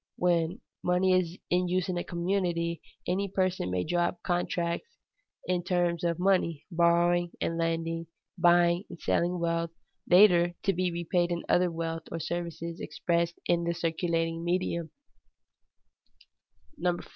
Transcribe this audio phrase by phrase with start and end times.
[0.15, 4.97] When money is in use in a community, any person may draw up contracts
[5.45, 9.69] in terms of money, borrowing and lending, buying and selling wealth,
[10.09, 14.89] later to be repaid in other wealth or services expressed in the circulating medium.